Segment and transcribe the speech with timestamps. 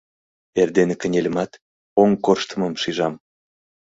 [0.61, 1.51] Эрдене кынельымат,
[2.01, 3.13] оҥ корштымым шижам.